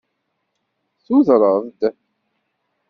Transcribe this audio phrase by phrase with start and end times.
[1.05, 1.81] Tudreḍ-d.